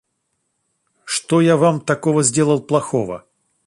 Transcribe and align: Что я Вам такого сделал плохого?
Что 1.05 1.41
я 1.41 1.55
Вам 1.57 1.79
такого 1.79 2.23
сделал 2.23 2.59
плохого? 2.59 3.27